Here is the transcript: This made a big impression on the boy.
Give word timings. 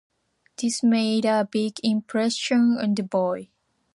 This 0.59 0.81
made 0.81 1.25
a 1.25 1.45
big 1.51 1.77
impression 1.83 2.75
on 2.81 2.95
the 2.95 3.03
boy. 3.03 3.49